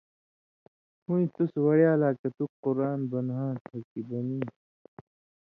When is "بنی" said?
4.07-4.39